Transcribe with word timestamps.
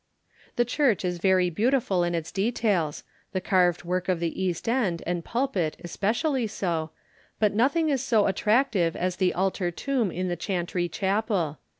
The 0.55 0.65
church 0.65 1.05
is 1.05 1.19
very 1.19 1.51
beautiful 1.51 2.03
in 2.03 2.15
its 2.15 2.31
details, 2.31 3.03
the 3.33 3.39
carved 3.39 3.83
work 3.83 4.09
of 4.09 4.19
the 4.19 4.41
east 4.43 4.67
end 4.67 5.03
and 5.05 5.23
pulpit 5.23 5.77
especially 5.83 6.47
so, 6.47 6.89
but 7.37 7.53
nothing 7.53 7.89
is 7.89 8.01
so 8.03 8.25
attractive 8.25 8.95
as 8.95 9.17
the 9.17 9.35
altar 9.35 9.69
tomb 9.69 10.09
in 10.09 10.27
the 10.27 10.35
chantry 10.35 10.89
chapel. 10.89 11.59